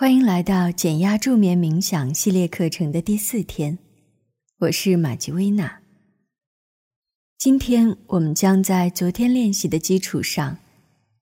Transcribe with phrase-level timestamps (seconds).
[0.00, 3.78] 欢迎来到减压助眠冥想系列课程的第四天，
[4.56, 5.82] 我是玛吉薇娜。
[7.36, 10.56] 今天我们将在昨天练习的基础上，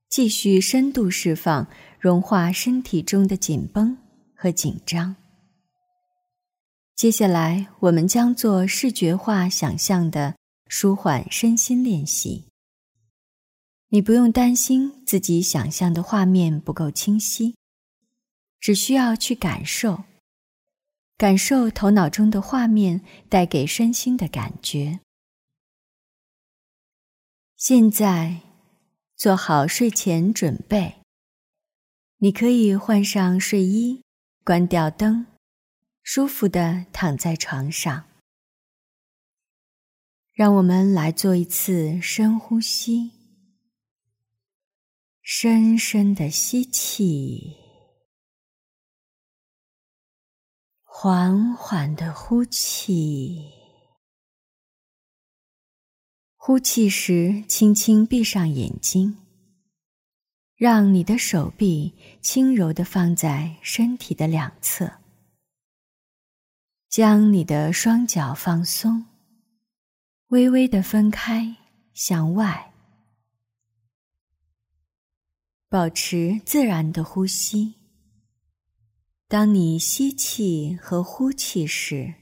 [0.09, 1.67] 继续深度释放、
[1.99, 3.99] 融化身体中的紧绷
[4.33, 5.17] 和紧张。
[6.95, 10.37] 接下来我们将做视觉化想象的
[10.69, 12.45] 舒缓身心练习。
[13.89, 17.58] 你不用担心自己想象的画面不够清晰。
[18.61, 20.05] 只需要去感受，
[21.17, 25.01] 感受头脑中的画面带给身心的感觉。
[27.57, 28.41] 现在
[29.17, 30.97] 做好睡前准备，
[32.19, 34.03] 你可以换上睡衣，
[34.45, 35.27] 关掉灯，
[36.03, 38.05] 舒服的躺在床上。
[40.33, 43.11] 让我们来做一次深呼吸，
[45.21, 47.58] 深深的吸气。
[51.01, 53.53] 缓缓的呼气，
[56.35, 59.17] 呼气时轻轻闭上眼睛，
[60.57, 64.91] 让你的手臂轻柔的放在身体的两侧，
[66.89, 69.07] 将你的双脚放松，
[70.31, 71.59] 微微的分开
[71.95, 72.75] 向外，
[75.69, 77.77] 保持自然的呼吸。
[79.31, 82.15] 当你吸气和呼气时，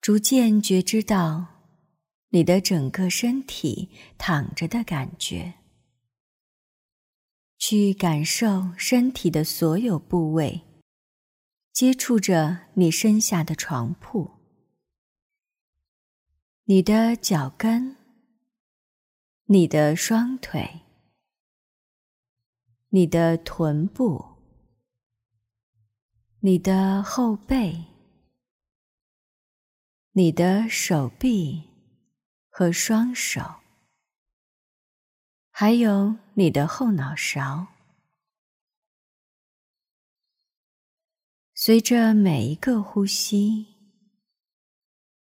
[0.00, 1.46] 逐渐觉知到
[2.30, 5.54] 你的整个身体躺着的感觉，
[7.56, 10.62] 去感受身体的所有部位
[11.72, 14.28] 接触着你身下的床铺，
[16.64, 17.94] 你的脚跟，
[19.44, 20.80] 你的双腿，
[22.88, 24.29] 你的臀部。
[26.42, 27.84] 你的后背、
[30.12, 31.64] 你的手臂
[32.48, 33.56] 和双手，
[35.50, 37.66] 还有你的后脑勺，
[41.52, 43.66] 随着每一个呼吸，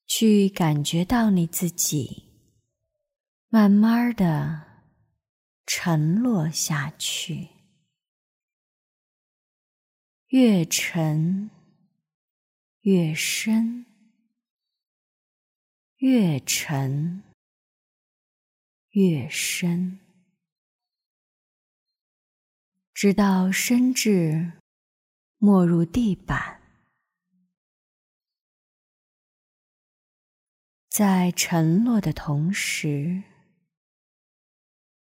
[0.07, 2.25] 去感觉到你自己
[3.51, 4.63] 慢慢的
[5.67, 7.54] 沉落下去。
[10.35, 11.49] 越沉
[12.81, 13.87] 越深，
[15.99, 17.23] 越沉
[18.91, 20.01] 越深，
[22.93, 24.55] 直到深至
[25.39, 26.61] 没入地板。
[30.89, 33.23] 在沉落的同时，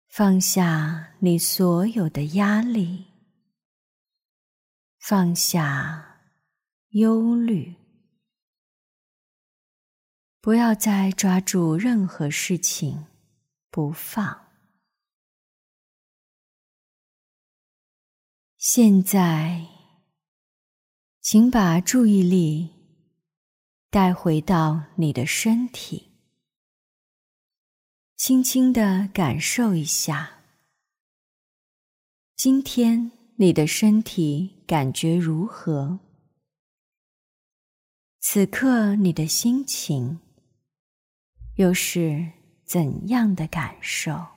[0.09, 3.12] 放下你所有的压力。
[5.05, 6.21] 放下
[6.91, 7.75] 忧虑，
[10.39, 13.07] 不要再抓住任何事情
[13.69, 14.47] 不放。
[18.55, 19.67] 现在，
[21.19, 22.69] 请把注意力
[23.89, 26.13] 带回到你的身体，
[28.15, 30.39] 轻轻的感受一下，
[32.37, 33.11] 今天。
[33.37, 35.99] 你的身体感觉如何？
[38.19, 40.19] 此刻你的心情
[41.55, 42.31] 又是
[42.65, 44.32] 怎样的感受？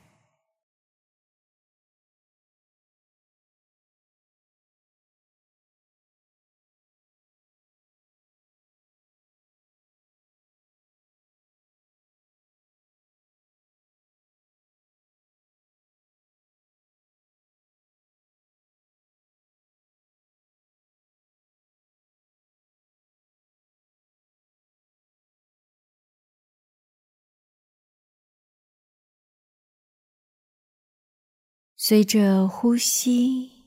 [31.89, 33.63] 随着呼吸，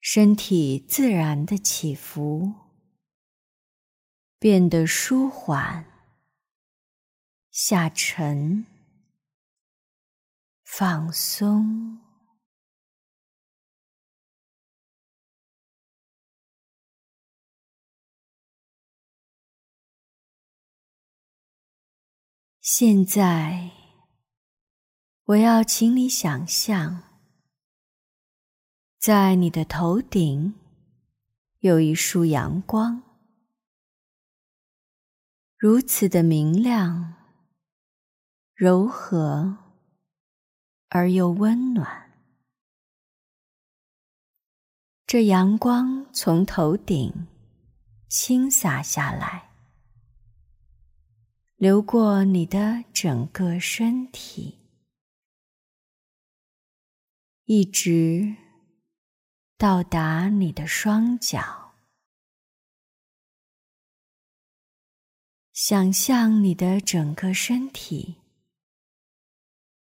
[0.00, 2.52] 身体自然的起伏，
[4.40, 5.86] 变得舒缓、
[7.52, 8.66] 下沉、
[10.64, 12.00] 放松。
[22.60, 23.71] 现在。
[25.26, 27.04] 我要请你想象，
[28.98, 30.54] 在你的头顶
[31.60, 33.00] 有一束阳光，
[35.56, 37.14] 如此的明亮、
[38.52, 39.58] 柔和
[40.88, 42.10] 而又温暖。
[45.06, 47.28] 这阳光从头顶
[48.08, 49.50] 倾洒下来，
[51.54, 54.58] 流过你的整个身体，
[57.44, 58.36] 一直
[59.56, 61.74] 到达你的双脚。
[65.52, 68.16] 想象你的整个身体，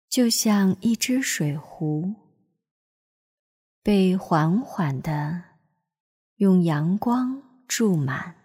[0.09, 2.15] 就像一只水壶。
[3.83, 5.43] 被缓缓的
[6.35, 8.35] 用阳光注满，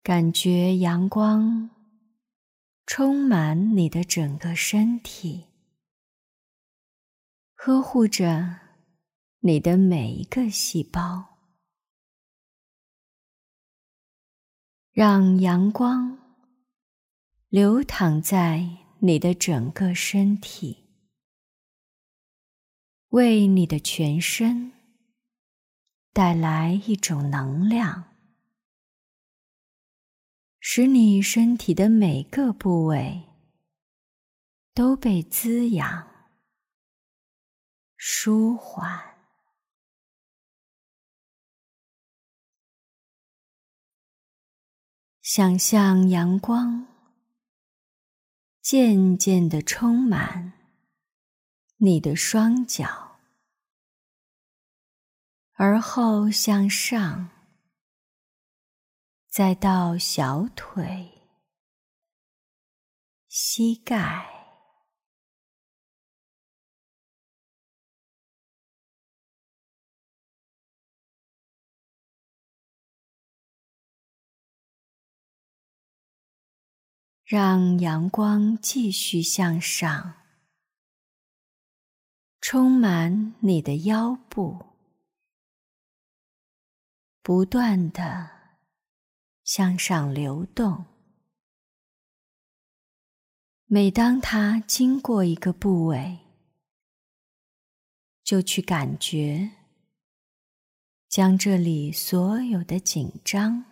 [0.00, 1.70] 感觉阳光
[2.86, 5.46] 充满你的整个身体，
[7.62, 8.58] 呵护着
[9.40, 11.36] 你的每一个细胞，
[14.92, 16.18] 让阳光
[17.50, 18.66] 流淌在
[19.00, 20.88] 你的整个身体。
[23.10, 24.72] 为你的全身
[26.14, 28.16] 带来一种能量，
[30.60, 33.28] 使你身体的每个部位
[34.72, 36.09] 都被滋养、
[38.02, 38.98] 舒缓。
[45.20, 46.86] 想象阳光
[48.62, 50.54] 渐渐的充满。
[51.76, 53.18] 你的双脚，
[55.52, 57.28] 而后向上，
[59.28, 61.22] 再到小腿、
[63.28, 64.39] 膝盖，
[77.30, 80.14] 让阳光继续向上。
[82.40, 84.66] 充满你的腰部，
[87.22, 88.28] 不断的
[89.44, 90.86] 向上流动。
[93.66, 96.18] 每当它经过一个部位，
[98.24, 99.52] 就去感觉，
[101.08, 103.64] 将这里所有的紧张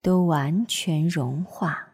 [0.00, 1.90] 都完全融化，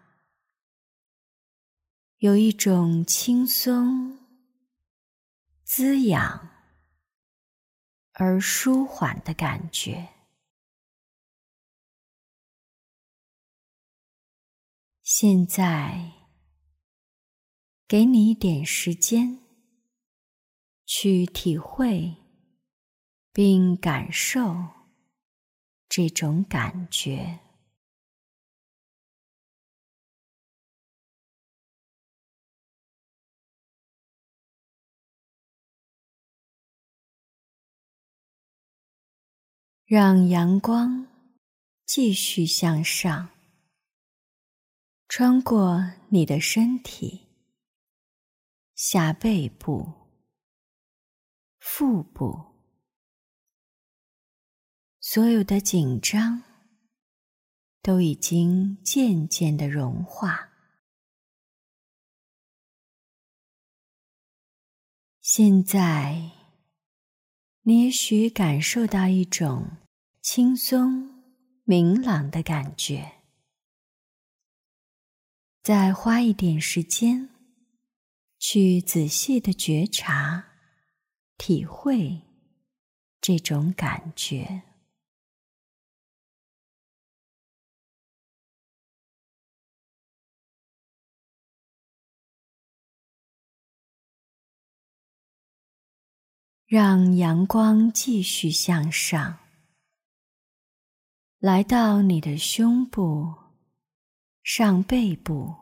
[2.21, 4.19] 有一种轻松。
[5.65, 6.51] 滋养
[8.13, 10.09] 而舒缓的感觉。
[15.03, 16.13] 现在，
[17.89, 19.39] 给你一点时间，
[20.85, 22.17] 去体会
[23.33, 24.55] 并感受
[25.89, 27.39] 这种感觉。
[39.93, 41.09] 让阳光
[41.85, 43.29] 继续向上，
[45.09, 47.27] 穿过你的身体、
[48.77, 49.93] 下背部、
[51.59, 52.41] 腹部，
[55.01, 56.41] 所有的紧张
[57.83, 60.51] 都已经渐渐的融化。
[65.21, 66.31] 现在。
[67.63, 69.77] 你也许感受到一种
[70.33, 71.25] 轻松、
[71.65, 73.15] 明朗的感觉。
[75.61, 77.31] 再花一点时间，
[78.39, 80.53] 去仔细的觉察、
[81.37, 82.23] 体会
[83.21, 84.63] 这种感觉。
[96.67, 99.41] 让阳光继续向上，
[101.41, 103.35] 来到你的胸部、
[104.43, 105.57] 上背部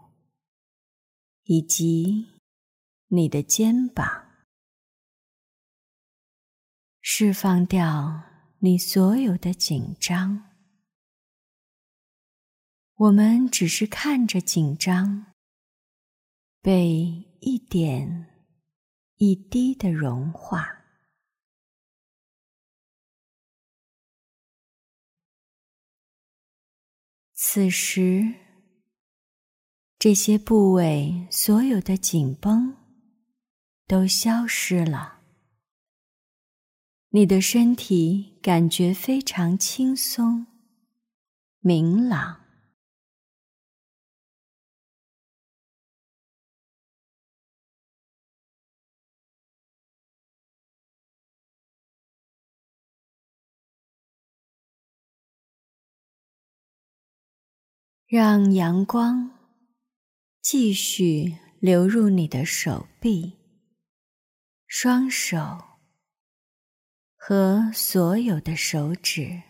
[1.45, 2.27] 以及
[3.07, 4.05] 你的肩膀，
[7.01, 8.25] 释放掉
[8.59, 10.51] 你所有的紧张。
[12.95, 15.33] 我们只是看着紧张
[16.61, 17.05] 被
[17.41, 18.27] 一点
[19.19, 20.78] 一滴的融化。
[27.51, 28.35] 此时，
[29.99, 32.77] 这些部位所有的紧绷
[33.87, 35.21] 都消失了，
[37.09, 40.47] 你的身体感觉非常轻松、
[41.61, 42.48] 明朗。
[58.11, 59.31] 让阳光
[60.41, 63.37] 继续流入你的手臂、
[64.67, 65.37] 双手
[67.15, 69.43] 和所有的手指。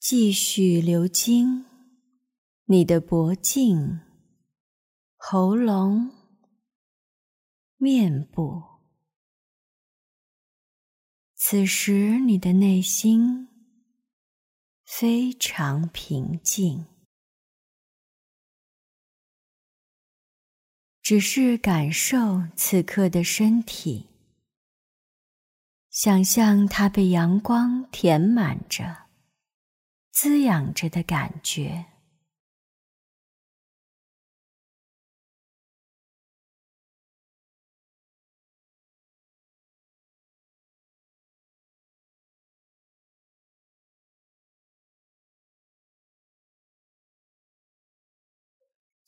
[0.00, 1.75] 继续流经
[2.68, 4.00] 你的脖颈、
[5.14, 6.10] 喉咙、
[7.76, 8.60] 面部。
[11.36, 13.46] 此时，你的内心
[14.84, 16.86] 非常平静，
[21.00, 24.08] 只是感受此刻的身体，
[25.88, 29.06] 想象它被阳光填满着。
[30.10, 31.92] 滋养着的感觉。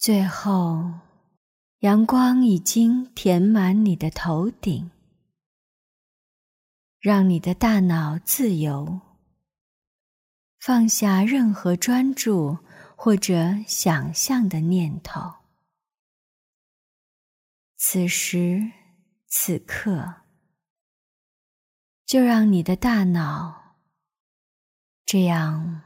[0.08, 0.90] 最后，
[1.80, 4.90] 阳光已经填满你的头顶，
[6.98, 9.02] 让你的大脑自由。
[10.60, 12.56] 放下任何专注
[12.96, 15.20] 或者想象的念头。
[17.76, 18.72] 此时
[19.26, 20.22] 此刻，
[22.06, 23.76] 就让你的大脑
[25.04, 25.82] 这样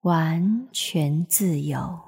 [0.00, 2.07] 完全自由。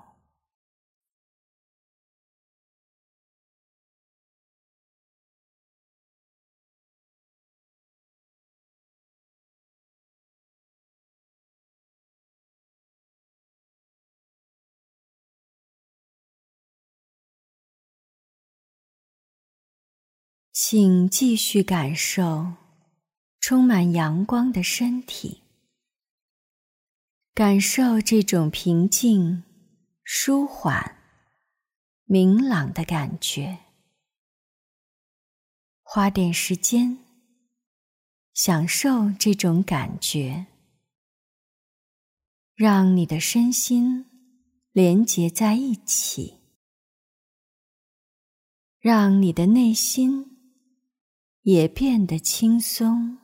[20.52, 22.54] 请继续感受
[23.38, 25.42] 充满阳光的身体，
[27.32, 29.44] 感受这种平静、
[30.02, 30.96] 舒缓、
[32.04, 33.60] 明朗的感觉。
[35.82, 36.98] 花点时间，
[38.34, 40.46] 享受这种感觉，
[42.56, 44.04] 让你的身心
[44.72, 46.38] 连结在一起，
[48.80, 50.29] 让你的内心。
[51.42, 53.18] 也变得轻松、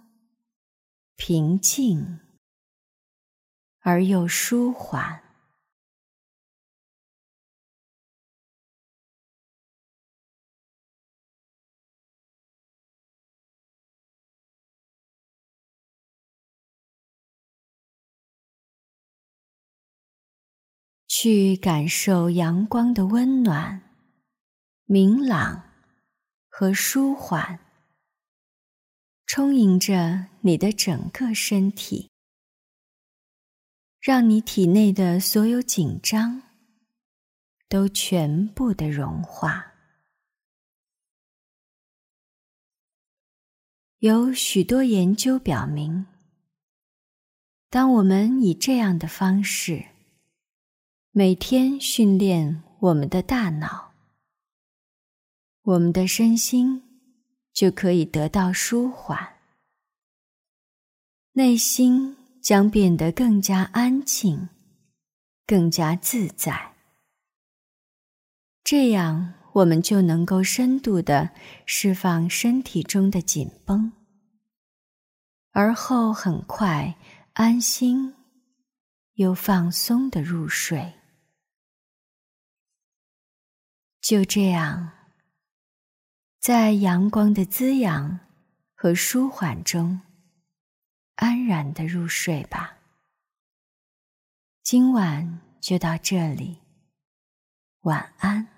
[1.17, 2.21] 平静
[3.81, 5.23] 而又舒缓。
[21.07, 23.83] 去感受阳光的温暖、
[24.85, 25.71] 明朗
[26.49, 27.66] 和舒缓。
[29.27, 32.09] 充盈着你的整个身体，
[34.01, 36.43] 让你体内的所有紧张
[37.69, 39.75] 都全部的融化。
[43.99, 46.07] 有许多研究表明，
[47.69, 49.87] 当我们以这样的方式
[51.11, 53.93] 每天训练我们的大脑，
[55.63, 56.86] 我们的身心。
[57.57, 59.39] 就可以得到舒缓，
[61.33, 64.51] 内心将变得更加安静，
[65.47, 66.75] 更加自在。
[68.63, 71.31] 这样，我们就能够深度的
[71.65, 73.91] 释放身体中的紧绷，
[75.53, 76.95] 而后很快
[77.33, 78.15] 安心
[79.15, 80.93] 又放松的入睡。
[84.03, 84.96] 就这样。
[86.47, 88.21] 在阳光的滋养
[88.77, 90.01] 和舒缓中，
[91.17, 92.79] 安然的入睡吧。
[94.63, 96.59] 今晚就到这里，
[97.81, 98.56] 晚安。